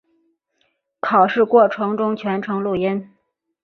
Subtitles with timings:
[0.99, 3.07] 考试过程中全程录音。